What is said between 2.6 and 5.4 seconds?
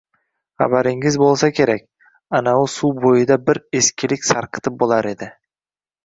suv bo‘yida bir... eskilik sarqiti bo‘lar edi.